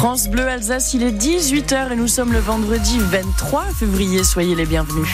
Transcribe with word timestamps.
France 0.00 0.28
Bleu 0.28 0.48
Alsace, 0.48 0.94
il 0.94 1.02
est 1.02 1.12
18h 1.12 1.92
et 1.92 1.94
nous 1.94 2.08
sommes 2.08 2.32
le 2.32 2.38
vendredi 2.38 2.98
23 2.98 3.64
février. 3.64 4.24
Soyez 4.24 4.54
les 4.54 4.64
bienvenus. 4.64 5.06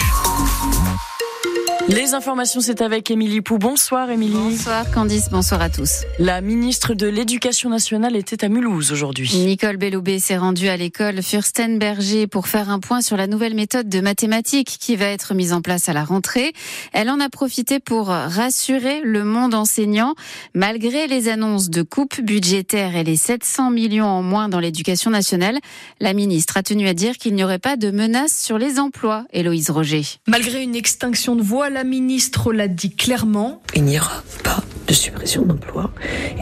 Les 1.89 2.13
informations, 2.13 2.59
c'est 2.59 2.81
avec 2.81 3.09
Émilie 3.11 3.39
Pou. 3.39 3.57
Bonsoir 3.57 4.09
Émilie. 4.09 4.33
Bonsoir 4.33 4.91
Candice, 4.91 5.29
bonsoir 5.29 5.61
à 5.61 5.69
tous. 5.69 6.03
La 6.19 6.41
ministre 6.41 6.93
de 6.93 7.07
l'Éducation 7.07 7.69
nationale 7.69 8.17
était 8.17 8.43
à 8.43 8.49
Mulhouse 8.49 8.91
aujourd'hui. 8.91 9.31
Nicole 9.33 9.77
Belloubet 9.77 10.19
s'est 10.19 10.35
rendue 10.35 10.67
à 10.67 10.75
l'école 10.75 11.23
Furstenberger 11.23 12.27
pour 12.27 12.49
faire 12.49 12.69
un 12.69 12.79
point 12.79 12.99
sur 12.99 13.15
la 13.15 13.25
nouvelle 13.25 13.53
méthode 13.53 13.87
de 13.87 14.01
mathématiques 14.01 14.75
qui 14.81 14.97
va 14.97 15.05
être 15.05 15.33
mise 15.33 15.53
en 15.53 15.61
place 15.61 15.87
à 15.87 15.93
la 15.93 16.03
rentrée. 16.03 16.51
Elle 16.91 17.09
en 17.09 17.21
a 17.21 17.29
profité 17.29 17.79
pour 17.79 18.07
rassurer 18.07 18.99
le 19.01 19.23
monde 19.23 19.53
enseignant. 19.53 20.13
Malgré 20.53 21.07
les 21.07 21.29
annonces 21.29 21.69
de 21.69 21.83
coupes 21.83 22.19
budgétaires 22.19 22.97
et 22.97 23.05
les 23.05 23.15
700 23.15 23.71
millions 23.71 24.07
en 24.07 24.23
moins 24.23 24.49
dans 24.49 24.59
l'éducation 24.59 25.09
nationale, 25.09 25.57
la 26.01 26.11
ministre 26.11 26.57
a 26.57 26.63
tenu 26.63 26.85
à 26.89 26.93
dire 26.93 27.17
qu'il 27.17 27.33
n'y 27.33 27.45
aurait 27.45 27.59
pas 27.59 27.77
de 27.77 27.91
menace 27.91 28.37
sur 28.37 28.57
les 28.57 28.77
emplois. 28.77 29.23
Héloïse 29.31 29.69
Roger. 29.69 30.03
Malgré 30.27 30.61
une 30.63 30.75
extinction 30.75 31.37
de 31.37 31.41
voix, 31.41 31.69
la 31.77 31.83
ministre 31.83 32.53
l'a 32.53 32.67
dit 32.67 32.89
clairement. 32.89 33.61
Il 33.75 33.83
n'y 33.83 33.99
aura 33.99 34.23
pas 34.43 34.63
de 34.87 34.93
suppression 34.93 35.43
d'emplois 35.43 35.91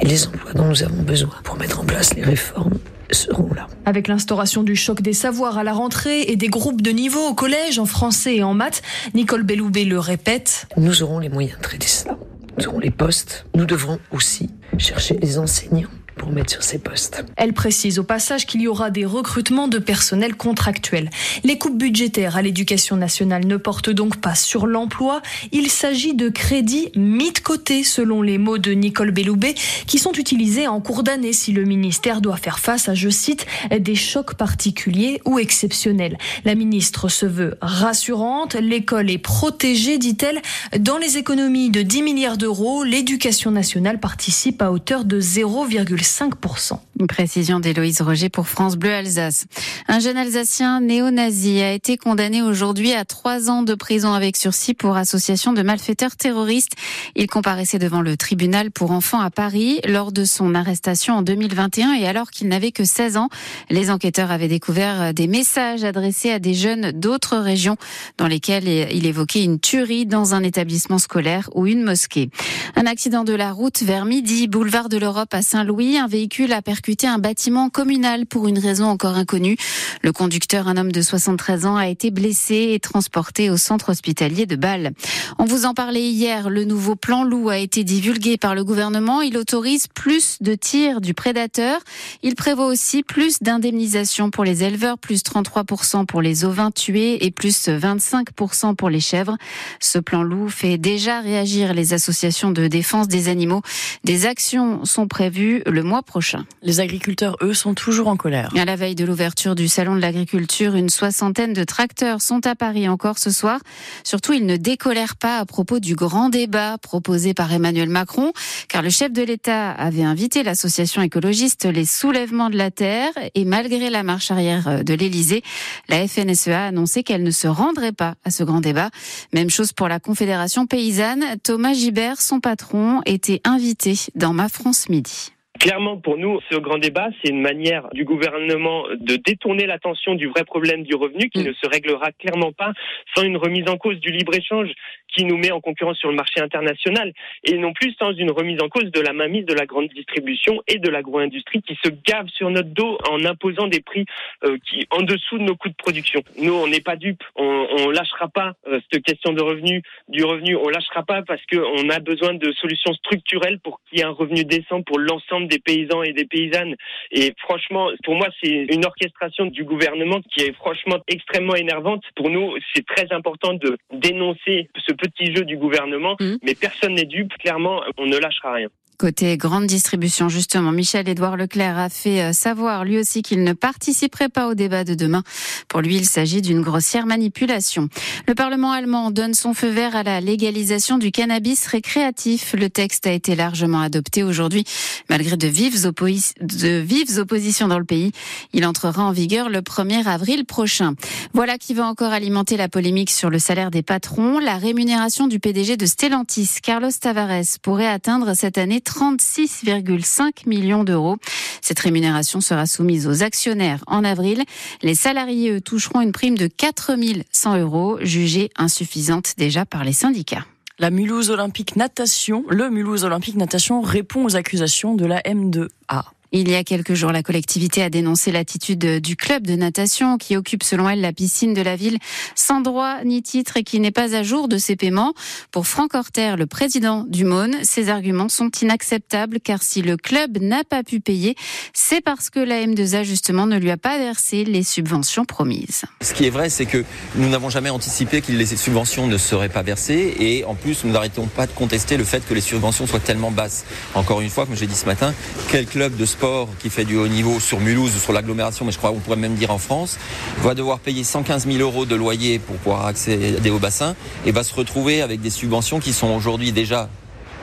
et 0.02 0.08
les 0.08 0.28
emplois 0.28 0.54
dont 0.54 0.64
nous 0.64 0.82
avons 0.82 1.04
besoin 1.04 1.36
pour 1.44 1.58
mettre 1.58 1.82
en 1.82 1.84
place 1.84 2.14
les 2.14 2.24
réformes 2.24 2.76
seront 3.12 3.54
là. 3.54 3.68
Avec 3.84 4.08
l'instauration 4.08 4.64
du 4.64 4.78
choc 4.78 5.02
des 5.02 5.12
savoirs 5.12 5.58
à 5.58 5.66
la 5.66 5.74
rentrée 5.74 6.22
et 6.22 6.38
des 6.38 6.48
groupes 6.48 6.82
de 6.82 6.92
niveau 6.92 7.20
au 7.20 7.34
collège 7.34 7.80
en 7.80 7.86
français 7.86 8.38
et 8.38 8.44
en 8.44 8.54
maths, 8.54 8.82
Nicole 9.14 9.44
Belloubet 9.44 9.84
le 9.84 10.00
répète. 10.00 10.68
Nous 10.78 11.04
aurons 11.04 11.20
les 11.20 11.28
moyens 11.28 11.58
de 11.58 11.64
traiter 11.64 11.88
cela. 11.88 12.18
Nous 12.58 12.68
aurons 12.68 12.80
les 12.80 12.92
postes. 12.92 13.46
Nous 13.56 13.66
devrons 13.66 14.00
aussi 14.12 14.50
chercher 14.78 15.18
les 15.22 15.38
enseignants 15.38 15.90
pour 16.18 16.32
mettre 16.32 16.64
sur 16.64 16.80
postes. 16.80 17.24
Elle 17.38 17.54
précise 17.54 18.00
au 18.00 18.04
passage 18.04 18.46
qu'il 18.46 18.62
y 18.62 18.68
aura 18.68 18.90
des 18.90 19.06
recrutements 19.06 19.68
de 19.68 19.80
personnel 19.80 20.36
contractuel. 20.36 21.10
Les 21.44 21.58
coupes 21.58 21.78
budgétaires 21.78 22.38
à 22.38 22.42
l'éducation 22.42 22.96
nationale 22.96 23.46
ne 23.46 23.58
portent 23.58 23.90
donc 23.90 24.18
pas 24.18 24.36
sur 24.36 24.68
l'emploi. 24.68 25.22
Il 25.52 25.70
s'agit 25.70 26.14
de 26.14 26.30
crédits 26.30 26.92
mis 26.96 27.32
de 27.32 27.40
côté, 27.40 27.84
selon 27.84 28.22
les 28.22 28.38
mots 28.38 28.58
de 28.58 28.72
Nicole 28.72 29.12
Belloubet, 29.12 29.56
qui 29.88 30.00
sont 30.00 30.14
utilisés 30.14 30.68
en 30.68 30.82
cours 30.82 31.04
d'année 31.04 31.34
si 31.34 31.52
le 31.52 31.64
ministère 31.64 32.22
doit 32.22 32.38
faire 32.38 32.60
face 32.60 32.90
à, 32.90 32.94
je 32.94 33.10
cite, 33.10 33.46
des 33.78 33.96
chocs 33.96 34.36
particuliers 34.36 35.22
ou 35.26 35.40
exceptionnels. 35.40 36.18
La 36.44 36.56
ministre 36.56 37.10
se 37.10 37.26
veut 37.26 37.58
rassurante. 37.62 38.56
L'école 38.56 39.10
est 39.10 39.18
protégée, 39.18 39.98
dit-elle. 39.98 40.42
Dans 40.80 40.98
les 40.98 41.18
économies 41.18 41.70
de 41.70 41.82
10 41.82 42.04
milliards 42.04 42.38
d'euros, 42.38 42.84
l'éducation 42.84 43.52
nationale 43.52 44.00
participe 44.00 44.62
à 44.62 44.72
hauteur 44.72 45.06
de 45.06 45.20
0,5 45.20 45.96
5%. 46.06 46.80
Une 46.98 47.08
précision 47.08 47.60
d'Héloïse 47.60 48.02
Roger 48.02 48.30
pour 48.30 48.48
France 48.48 48.78
Bleu 48.78 48.94
Alsace. 48.94 49.48
Un 49.90 50.00
jeune 50.00 50.16
Alsacien 50.16 50.80
néo-nazi 50.80 51.62
a 51.62 51.74
été 51.74 51.98
condamné 51.98 52.42
aujourd'hui 52.42 52.94
à 52.94 53.04
trois 53.04 53.50
ans 53.50 53.64
de 53.64 53.76
prison 53.76 54.14
avec 54.14 54.38
sursis 54.38 54.74
pour 54.74 54.96
association 54.96 55.52
de 55.52 55.62
malfaiteurs 55.62 56.16
terroristes. 56.16 56.72
Il 57.18 57.28
comparaissait 57.28 57.80
devant 57.80 58.00
le 58.00 58.16
tribunal 58.16 58.72
pour 58.72 58.92
enfants 58.92 59.20
à 59.20 59.30
Paris 59.30 59.82
lors 59.86 60.14
de 60.14 60.24
son 60.24 60.56
arrestation 60.56 61.16
en 61.16 61.22
2021 61.22 61.96
et 61.96 62.08
alors 62.08 62.32
qu'il 62.32 62.48
n'avait 62.48 62.72
que 62.72 62.86
16 62.86 63.18
ans. 63.18 63.28
Les 63.70 63.92
enquêteurs 63.92 64.32
avaient 64.32 64.48
découvert 64.48 65.14
des 65.14 65.28
messages 65.28 65.84
adressés 65.84 66.32
à 66.32 66.40
des 66.40 66.54
jeunes 66.54 66.94
d'autres 66.94 67.36
régions 67.36 67.76
dans 68.18 68.28
lesquels 68.28 68.70
il 68.70 69.06
évoquait 69.06 69.44
une 69.44 69.60
tuerie 69.60 70.06
dans 70.06 70.34
un 70.34 70.44
établissement 70.44 70.98
scolaire 71.00 71.50
ou 71.56 71.68
une 71.68 71.84
mosquée. 71.84 72.30
Un 72.78 72.86
accident 72.86 73.26
de 73.26 73.34
la 73.34 73.52
route 73.52 73.84
vers 73.84 74.06
midi, 74.06 74.48
boulevard 74.48 74.88
de 74.88 74.98
l'Europe 74.98 75.34
à 75.34 75.42
Saint-Louis 75.42 75.98
un 75.98 76.08
véhicule 76.08 76.54
a 76.54 76.62
percuté 76.62 76.85
un 77.04 77.18
bâtiment 77.18 77.70
communal 77.70 78.26
pour 78.26 78.48
une 78.48 78.60
raison 78.60 78.86
encore 78.86 79.16
inconnue. 79.16 79.58
Le 80.02 80.12
conducteur, 80.12 80.68
un 80.68 80.78
homme 80.78 80.92
de 80.92 81.02
73 81.02 81.66
ans, 81.66 81.76
a 81.76 81.88
été 81.88 82.12
blessé 82.12 82.70
et 82.74 82.80
transporté 82.80 83.50
au 83.50 83.58
centre 83.58 83.90
hospitalier 83.90 84.46
de 84.46 84.56
Bâle. 84.56 84.92
On 85.40 85.46
vous 85.46 85.66
en 85.66 85.74
parlait 85.74 86.08
hier, 86.08 86.50
le 86.50 86.64
nouveau 86.64 86.96
plan 86.96 87.24
loup 87.24 87.50
a 87.50 87.58
été 87.58 87.84
divulgué 87.84 88.38
par 88.38 88.54
le 88.54 88.64
gouvernement. 88.64 89.22
Il 89.22 89.38
autorise 89.38 89.88
plus 89.88 90.38
de 90.42 90.54
tirs 90.54 91.02
du 91.02 91.14
prédateur. 91.14 91.80
Il 92.22 92.36
prévoit 92.36 92.68
aussi 92.68 93.02
plus 93.02 93.40
d'indemnisation 93.42 94.30
pour 94.30 94.44
les 94.44 94.64
éleveurs, 94.64 95.00
plus 95.00 95.24
33% 95.24 96.06
pour 96.06 96.22
les 96.22 96.46
ovins 96.46 96.72
tués 96.72 97.26
et 97.26 97.32
plus 97.32 97.68
25% 97.68 98.76
pour 98.76 98.90
les 98.90 99.00
chèvres. 99.00 99.38
Ce 99.80 99.98
plan 99.98 100.22
loup 100.22 100.50
fait 100.50 100.78
déjà 100.78 101.20
réagir 101.20 101.74
les 101.74 101.94
associations 101.94 102.52
de 102.52 102.68
défense 102.68 103.08
des 103.08 103.28
animaux. 103.28 103.62
Des 104.04 104.28
actions 104.28 104.86
sont 104.86 105.08
prévues 105.08 105.64
le 105.66 105.82
mois 105.82 106.04
prochain. 106.04 106.46
Agriculteurs, 106.80 107.38
eux, 107.42 107.54
sont 107.54 107.74
toujours 107.74 108.08
en 108.08 108.18
colère. 108.18 108.52
À 108.58 108.66
la 108.66 108.76
veille 108.76 108.96
de 108.96 109.06
l'ouverture 109.06 109.56
du 109.56 109.68
salon 109.68 109.96
de 109.96 110.02
l'agriculture, 110.02 110.76
une 110.76 110.90
soixantaine 110.90 111.54
de 111.54 111.64
tracteurs 111.64 112.22
sont 112.22 112.46
à 112.46 112.56
Paris 112.56 112.88
encore 112.88 113.18
ce 113.18 113.32
soir. 113.32 113.60
Surtout, 114.04 114.34
ils 114.34 114.46
ne 114.46 114.58
décolèrent 114.58 115.16
pas 115.16 115.40
à 115.40 115.46
propos 115.46 115.80
du 115.80 115.96
grand 115.96 116.30
débat 116.30 116.78
proposé 116.78 117.34
par 117.34 117.52
Emmanuel 117.52 117.90
Macron, 117.90 118.34
car 118.68 118.82
le 118.82 118.90
chef 118.90 119.12
de 119.12 119.22
l'État 119.22 119.72
avait 119.72 120.04
invité 120.04 120.44
l'association 120.44 121.02
écologiste 121.02 121.66
Les 121.66 121.86
Soulèvements 121.86 122.50
de 122.50 122.58
la 122.58 122.72
Terre, 122.72 123.12
et 123.34 123.46
malgré 123.46 123.90
la 123.90 124.04
marche 124.04 124.32
arrière 124.32 124.84
de 124.84 124.94
l'Élysée, 124.94 125.44
la 125.90 126.08
FNSEA 126.08 126.66
a 126.66 126.68
annoncé 126.68 127.04
qu'elle 127.04 127.24
ne 127.24 127.32
se 127.32 127.48
rendrait 127.48 127.92
pas 127.92 128.16
à 128.24 128.32
ce 128.32 128.44
grand 128.44 128.62
débat. 128.62 128.90
Même 129.34 129.50
chose 129.50 129.74
pour 129.74 129.88
la 129.88 130.00
Confédération 130.00 130.66
paysanne. 130.66 131.24
Thomas 131.44 131.74
Gibert, 131.74 132.22
son 132.22 132.40
patron, 132.40 133.02
était 133.06 133.42
invité 133.44 133.96
dans 134.16 134.34
Ma 134.34 134.50
France 134.50 134.90
Midi. 134.90 135.35
Clairement, 135.60 135.98
pour 135.98 136.18
nous, 136.18 136.40
ce 136.52 136.58
grand 136.58 136.78
débat, 136.78 137.08
c'est 137.22 137.32
une 137.32 137.42
manière 137.42 137.88
du 137.94 138.04
gouvernement 138.04 138.86
de 138.90 139.16
détourner 139.16 139.66
l'attention 139.66 140.16
du 140.16 140.28
vrai 140.28 140.44
problème 140.44 140.84
du 140.84 140.96
revenu 140.96 141.30
qui 141.30 141.40
mm. 141.40 141.48
ne 141.48 141.54
se 141.54 141.68
réglera 141.68 142.12
clairement 142.12 142.52
pas 142.52 142.74
sans 143.16 143.24
une 143.24 143.38
remise 143.38 143.68
en 143.70 143.78
cause 143.78 144.00
du 144.00 144.12
libre-échange 144.12 144.70
qui 145.16 145.24
nous 145.24 145.38
met 145.38 145.52
en 145.52 145.62
concurrence 145.62 145.98
sur 145.98 146.10
le 146.10 146.16
marché 146.16 146.42
international 146.42 147.14
et 147.44 147.58
non 147.58 147.74
plus 147.74 147.94
sans 147.98 148.12
une 148.12 148.32
remise 148.32 148.62
en 148.62 148.68
cause 148.68 148.92
de 148.92 149.00
la 149.00 149.14
mainmise 149.14 149.46
de 149.46 149.54
la 149.54 149.66
grande 149.66 149.88
distribution 149.90 150.62
et 150.68 150.78
de 150.78 150.90
l'agro-industrie 150.90 151.62
qui 151.62 151.78
se 151.84 151.90
gave 152.06 152.28
sur 152.28 152.50
notre 152.50 152.70
dos 152.70 152.98
en 153.10 153.24
imposant 153.24 153.68
des 153.68 153.82
prix 153.82 154.06
euh, 154.44 154.58
qui 154.68 154.86
en 154.92 155.04
dessous 155.04 155.38
de 155.38 155.44
nos 155.44 155.56
coûts 155.56 155.70
de 155.70 155.76
production. 155.76 156.22
Nous, 156.38 156.54
on 156.54 156.68
n'est 156.68 156.82
pas 156.82 156.98
dupes, 156.98 157.24
on, 157.36 157.68
on 157.80 157.90
lâchera 157.92 158.28
pas 158.28 158.54
euh, 158.68 158.80
cette 158.92 159.04
question 159.04 159.32
de 159.32 159.42
revenu, 159.42 159.82
du 160.10 160.24
revenu, 160.26 160.58
on 160.58 160.68
lâchera 160.68 161.04
pas 161.04 161.22
parce 161.22 161.42
qu'on 161.46 161.90
a 161.90 162.00
besoin 162.00 162.34
de 162.34 162.52
solutions 162.54 162.94
structurelles 162.94 163.60
pour 163.60 163.80
qu'il 163.86 164.00
y 164.00 164.02
ait 164.02 164.06
un 164.06 164.12
revenu 164.12 164.44
décent 164.44 164.82
pour 164.82 165.00
l'ensemble 165.00 165.45
des 165.46 165.60
paysans 165.60 166.04
et 166.04 166.14
des 166.14 166.26
paysannes. 166.26 166.76
Et 167.12 167.34
franchement, 167.40 167.90
pour 168.04 168.16
moi, 168.16 168.28
c'est 168.42 168.50
une 168.50 168.86
orchestration 168.86 169.46
du 169.46 169.64
gouvernement 169.64 170.22
qui 170.22 170.42
est 170.42 170.54
franchement 170.54 170.98
extrêmement 171.08 171.56
énervante. 171.56 172.04
Pour 172.16 172.30
nous, 172.30 172.54
c'est 172.74 172.86
très 172.86 173.12
important 173.12 173.54
de 173.54 173.78
dénoncer 173.94 174.70
ce 174.78 174.94
petit 174.94 175.34
jeu 175.36 175.46
du 175.46 175.58
gouvernement, 175.58 176.16
mmh. 176.20 176.36
mais 176.44 176.56
personne 176.56 176.94
n'est 176.96 177.06
dupe. 177.06 177.34
Clairement, 177.40 177.84
on 177.98 178.06
ne 178.06 178.18
lâchera 178.18 178.54
rien. 178.54 178.70
Côté 178.98 179.36
grande 179.36 179.66
distribution, 179.66 180.30
justement, 180.30 180.72
Michel-Édouard 180.72 181.36
Leclerc 181.36 181.78
a 181.78 181.90
fait 181.90 182.22
euh, 182.22 182.34
savoir 182.34 182.86
lui 182.86 182.98
aussi 182.98 183.24
qu'il 183.24 183.44
ne 183.44 183.52
participerait 183.52 184.30
pas 184.30 184.48
au 184.48 184.54
débat 184.54 184.86
de 184.86 184.94
demain. 184.94 185.22
Pour 185.68 185.82
lui, 185.82 185.98
il 185.98 186.06
s'agit 186.06 186.42
d'une 186.42 186.62
grossière 186.62 187.06
manipulation. 187.06 187.90
Le 188.26 188.36
Parlement 188.36 188.72
allemand 188.72 189.12
donne 189.12 189.34
son 189.34 189.54
feu 189.54 189.68
vert 189.68 189.98
à 189.98 190.04
la 190.04 190.22
légalisation 190.22 190.98
du 190.98 191.12
cannabis 191.12 191.68
récréatif. 191.68 192.54
Le 192.58 192.70
texte 192.70 193.06
a 193.06 193.12
été 193.12 193.36
largement 193.36 193.82
adopté 193.82 194.24
aujourd'hui, 194.24 194.64
malgré 195.10 195.36
de 195.36 195.48
vives, 195.48 195.82
de 195.82 196.78
vives 196.80 197.20
oppositions 197.20 197.68
dans 197.68 197.80
le 197.80 197.86
pays. 197.86 198.14
Il 198.54 198.66
entrera 198.66 199.04
en 199.04 199.12
vigueur 199.12 199.50
le 199.50 199.60
1er 199.60 200.08
avril 200.08 200.46
prochain. 200.46 200.94
Voilà 201.34 201.58
qui 201.58 201.74
va 201.74 201.86
encore 201.86 202.14
alimenter 202.14 202.56
la 202.56 202.70
polémique 202.70 203.10
sur 203.10 203.30
le 203.30 203.40
salaire 203.40 203.72
des 203.72 203.84
patrons. 203.84 204.40
La 204.40 204.58
rémunération 204.58 205.28
du 205.28 205.40
PDG 205.40 205.76
de 205.76 205.86
Stellantis, 205.86 206.60
Carlos 206.64 206.92
Tavares, 206.98 207.60
pourrait 207.62 207.88
atteindre 207.88 208.36
cette 208.36 208.58
année 208.58 208.82
36,5 208.86 210.48
millions 210.48 210.84
d'euros. 210.84 211.18
Cette 211.62 211.80
rémunération 211.80 212.42
sera 212.42 212.66
soumise 212.66 213.08
aux 213.08 213.24
actionnaires 213.24 213.84
en 213.88 214.04
avril. 214.04 214.44
Les 214.82 214.96
salariés 214.96 215.62
toucheront 215.62 216.02
une 216.02 216.12
prime 216.12 216.38
de 216.38 216.48
4100 216.48 217.58
euros, 217.58 217.98
jugée 218.02 218.50
insuffisante 218.56 219.34
déjà 219.38 219.66
par 219.66 219.84
les 219.84 219.94
syndicats. 219.94 220.46
La 220.78 220.90
Mulhouse 220.90 221.30
Olympique 221.30 221.78
Natation, 221.78 222.44
le 222.50 222.70
Mulhouse 222.70 223.06
Olympique 223.06 223.38
Natation 223.38 223.82
répond 223.82 224.26
aux 224.26 224.36
accusations 224.36 224.94
de 224.94 225.06
la 225.06 225.22
M2A. 225.22 226.15
Il 226.32 226.50
y 226.50 226.56
a 226.56 226.64
quelques 226.64 226.96
jours, 226.96 227.12
la 227.12 227.24
collectivité 227.24 227.82
a 227.84 227.90
dénoncé 227.90 228.32
l'attitude 228.32 229.00
du 229.00 229.16
club 229.16 229.46
de 229.46 229.56
natation 229.56 230.18
qui 230.18 230.36
occupe 230.36 230.64
selon 230.64 230.90
elle 230.90 231.02
la 231.02 231.14
piscine 231.14 231.54
de 231.54 231.62
la 231.62 231.76
ville 231.76 231.98
sans 232.36 232.62
droit 232.62 233.04
ni 233.06 233.22
titre 233.22 233.58
et 233.58 233.64
qui 233.64 233.80
n'est 233.80 233.92
pas 233.92 234.16
à 234.16 234.24
jour 234.24 234.48
de 234.48 234.58
ses 234.58 234.76
paiements. 234.76 235.14
Pour 235.52 235.68
Franck 235.68 235.94
Horter, 235.94 236.36
le 236.38 236.46
président 236.46 237.06
du 237.08 237.24
Maune, 237.24 237.56
ces 237.64 237.90
arguments 237.90 238.28
sont 238.28 238.50
inacceptables 238.62 239.40
car 239.40 239.62
si 239.62 239.82
le 239.82 239.98
club 239.98 240.40
n'a 240.42 240.64
pas 240.64 240.84
pu 240.84 241.00
payer, 241.00 241.36
c'est 241.74 242.02
parce 242.02 242.30
que 242.30 242.40
la 242.40 242.66
M2A 242.66 243.04
justement 243.04 243.46
ne 243.46 243.58
lui 243.58 243.72
a 243.72 243.78
pas 243.78 243.98
versé 243.98 244.44
les 244.44 244.64
subventions 244.64 245.26
promises. 245.26 245.84
Ce 246.02 246.14
qui 246.14 246.26
est 246.26 246.32
vrai, 246.32 246.50
c'est 246.50 246.66
que 246.66 246.84
nous 247.16 247.30
n'avons 247.30 247.50
jamais 247.50 247.70
anticipé 247.70 248.22
que 248.22 248.32
les 248.32 248.46
subventions 248.46 249.08
ne 249.08 249.18
seraient 249.18 249.50
pas 249.50 249.62
versées 249.62 250.16
et 250.20 250.44
en 250.46 250.56
plus 250.56 250.84
nous 250.84 250.92
n'arrêtons 250.92 251.28
pas 251.28 251.48
de 251.48 251.52
contester 251.52 251.98
le 251.98 252.04
fait 252.04 252.28
que 252.28 252.34
les 252.34 252.42
subventions 252.42 252.88
soient 252.88 253.00
tellement 253.00 253.32
basses. 253.32 253.64
Encore 253.94 254.22
une 254.22 254.30
fois, 254.30 254.46
comme 254.46 254.56
j'ai 254.56 254.68
dit 254.68 254.76
ce 254.76 254.86
matin, 254.86 255.14
quel 255.50 255.66
club 255.66 255.96
de 255.96 256.06
sport 256.06 256.25
qui 256.60 256.70
fait 256.70 256.86
du 256.86 256.98
haut 256.98 257.08
niveau 257.08 257.40
sur 257.40 257.60
Mulhouse 257.60 257.96
ou 257.96 258.00
sur 258.00 258.14
l'agglomération, 258.14 258.66
mais 258.66 258.72
je 258.72 258.78
crois 258.78 258.92
qu'on 258.92 259.00
pourrait 259.00 259.16
même 259.16 259.36
dire 259.36 259.52
en 259.52 259.58
France, 259.58 259.98
va 260.40 260.54
devoir 260.54 260.80
payer 260.80 261.04
115 261.04 261.46
000 261.46 261.58
euros 261.60 261.86
de 261.86 261.96
loyer 261.96 262.40
pour 262.40 262.56
pouvoir 262.58 262.86
accéder 262.86 263.50
au 263.50 263.60
bassin 263.60 263.96
et 264.26 264.32
va 264.32 264.44
se 264.44 264.54
retrouver 264.54 265.02
avec 265.02 265.22
des 265.22 265.30
subventions 265.30 265.80
qui 265.80 265.94
sont 265.94 266.08
aujourd'hui 266.08 266.52
déjà 266.52 266.90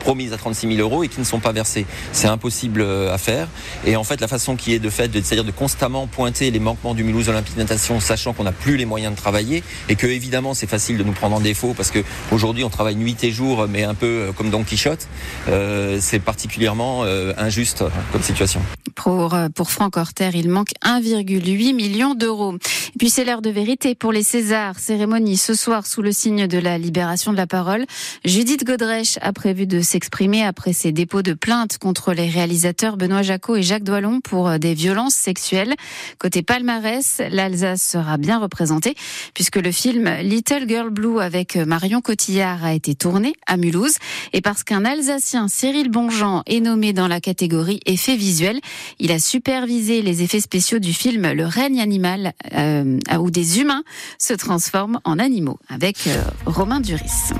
promises 0.02 0.32
à 0.32 0.36
36 0.36 0.76
000 0.76 0.80
euros 0.80 1.04
et 1.04 1.08
qui 1.08 1.20
ne 1.20 1.24
sont 1.24 1.38
pas 1.38 1.52
versées. 1.52 1.86
C'est 2.12 2.26
impossible 2.26 2.80
euh, 2.80 3.14
à 3.14 3.18
faire. 3.18 3.48
Et 3.86 3.96
en 3.96 4.04
fait, 4.04 4.20
la 4.20 4.28
façon 4.28 4.56
qui 4.56 4.74
est 4.74 4.78
de 4.78 4.90
fait, 4.90 5.10
c'est-à-dire 5.12 5.44
de 5.44 5.52
constamment 5.52 6.06
pointer 6.06 6.50
les 6.50 6.58
manquements 6.58 6.94
du 6.94 7.04
Mulhouse 7.04 7.28
Olympique 7.28 7.56
Natation, 7.56 8.00
sachant 8.00 8.32
qu'on 8.32 8.44
n'a 8.44 8.52
plus 8.52 8.76
les 8.76 8.84
moyens 8.84 9.14
de 9.14 9.18
travailler 9.18 9.62
et 9.88 9.94
que 9.94 10.06
évidemment 10.06 10.54
c'est 10.54 10.66
facile 10.66 10.98
de 10.98 11.04
nous 11.04 11.12
prendre 11.12 11.36
en 11.36 11.40
défaut 11.40 11.74
parce 11.76 11.90
que 11.90 12.00
aujourd'hui 12.32 12.64
on 12.64 12.70
travaille 12.70 12.96
nuit 12.96 13.16
et 13.22 13.30
jour, 13.30 13.66
mais 13.68 13.84
un 13.84 13.94
peu 13.94 14.06
euh, 14.06 14.32
comme 14.32 14.50
Don 14.50 14.64
Quichotte. 14.64 15.06
Euh, 15.48 15.98
c'est 16.00 16.18
particulièrement 16.18 17.04
injuste 17.36 17.84
comme 18.10 18.22
situation. 18.22 18.60
Pour, 18.94 19.36
pour 19.54 19.70
Franck 19.70 19.96
Horter, 19.96 20.30
il 20.34 20.48
manque 20.48 20.72
1,8 20.84 21.74
million 21.74 22.14
d'euros. 22.14 22.54
Puis 22.98 23.10
c'est 23.10 23.24
l'heure 23.24 23.42
de 23.42 23.50
vérité 23.50 23.94
pour 23.94 24.12
les 24.12 24.22
Césars. 24.22 24.78
Cérémonie 24.78 25.36
ce 25.36 25.54
soir 25.54 25.86
sous 25.86 26.02
le 26.02 26.12
signe 26.12 26.46
de 26.46 26.58
la 26.58 26.78
libération 26.78 27.32
de 27.32 27.36
la 27.36 27.46
parole. 27.46 27.84
Judith 28.24 28.64
Godrèche 28.64 29.18
a 29.22 29.32
prévu 29.32 29.66
de 29.66 29.80
s'exprimer 29.92 30.42
après 30.42 30.72
ses 30.72 30.90
dépôts 30.90 31.20
de 31.20 31.34
plainte 31.34 31.76
contre 31.76 32.14
les 32.14 32.30
réalisateurs 32.30 32.96
Benoît 32.96 33.20
Jacot 33.20 33.56
et 33.56 33.62
Jacques 33.62 33.82
Doilon 33.82 34.22
pour 34.22 34.58
des 34.58 34.72
violences 34.72 35.14
sexuelles. 35.14 35.74
Côté 36.18 36.42
palmarès, 36.42 37.20
l'Alsace 37.30 37.82
sera 37.82 38.16
bien 38.16 38.38
représentée 38.38 38.94
puisque 39.34 39.56
le 39.56 39.70
film 39.70 40.10
Little 40.22 40.66
Girl 40.66 40.88
Blue 40.88 41.20
avec 41.20 41.56
Marion 41.56 42.00
Cotillard 42.00 42.64
a 42.64 42.72
été 42.72 42.94
tourné 42.94 43.34
à 43.46 43.58
Mulhouse 43.58 43.96
et 44.32 44.40
parce 44.40 44.64
qu'un 44.64 44.86
Alsacien, 44.86 45.46
Cyril 45.48 45.90
Bonjean, 45.90 46.42
est 46.46 46.60
nommé 46.60 46.94
dans 46.94 47.06
la 47.06 47.20
catégorie 47.20 47.80
effets 47.84 48.16
visuels, 48.16 48.60
il 48.98 49.12
a 49.12 49.18
supervisé 49.18 50.00
les 50.00 50.22
effets 50.22 50.40
spéciaux 50.40 50.78
du 50.78 50.94
film 50.94 51.32
Le 51.32 51.44
règne 51.44 51.80
animal 51.80 52.32
euh, 52.54 52.98
où 53.20 53.30
des 53.30 53.60
humains 53.60 53.82
se 54.18 54.32
transforment 54.32 55.00
en 55.04 55.18
animaux 55.18 55.58
avec 55.68 56.06
euh, 56.06 56.22
Romain 56.46 56.80
Duris. 56.80 57.34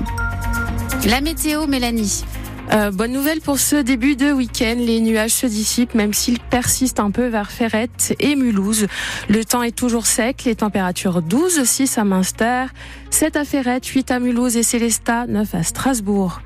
La 1.07 1.19
météo, 1.19 1.65
Mélanie. 1.65 2.23
Euh, 2.71 2.91
bonne 2.91 3.11
nouvelle 3.11 3.41
pour 3.41 3.59
ce 3.59 3.75
début 3.75 4.15
de 4.15 4.31
week-end. 4.31 4.75
Les 4.77 5.01
nuages 5.01 5.31
se 5.31 5.45
dissipent, 5.45 5.95
même 5.95 6.13
s'ils 6.13 6.39
persistent 6.39 7.01
un 7.01 7.11
peu 7.11 7.27
vers 7.27 7.51
Ferrette 7.51 8.15
et 8.19 8.35
Mulhouse. 8.35 8.87
Le 9.27 9.43
temps 9.43 9.63
est 9.63 9.75
toujours 9.75 10.05
sec. 10.05 10.43
Les 10.45 10.55
températures 10.55 11.21
12, 11.21 11.63
6 11.63 11.97
à 11.97 12.05
Münster, 12.05 12.65
7 13.09 13.35
à 13.35 13.45
Ferrette, 13.45 13.85
8 13.85 14.11
à 14.11 14.19
Mulhouse 14.19 14.55
et 14.55 14.63
Célestat, 14.63 15.27
9 15.27 15.55
à 15.55 15.63
Strasbourg. 15.63 16.41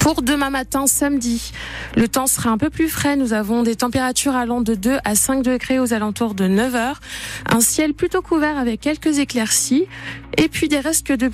Pour 0.00 0.22
demain 0.22 0.50
matin, 0.50 0.86
samedi, 0.86 1.52
le 1.96 2.08
temps 2.08 2.26
sera 2.26 2.50
un 2.50 2.58
peu 2.58 2.70
plus 2.70 2.88
frais. 2.88 3.14
Nous 3.16 3.34
avons 3.34 3.62
des 3.62 3.76
températures 3.76 4.34
allant 4.34 4.60
de 4.60 4.74
2 4.74 4.98
à 5.04 5.14
5 5.14 5.42
degrés 5.42 5.78
aux 5.78 5.92
alentours 5.92 6.34
de 6.34 6.48
9 6.48 6.74
heures. 6.74 7.00
Un 7.46 7.60
ciel 7.60 7.94
plutôt 7.94 8.22
couvert 8.22 8.58
avec 8.58 8.80
quelques 8.80 9.18
éclaircies. 9.18 9.86
Et 10.38 10.48
puis 10.48 10.68
des 10.68 10.80
restes 10.80 11.12
de 11.12 11.28